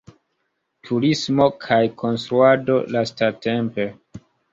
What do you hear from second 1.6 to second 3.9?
kaj konstruado lastatempe.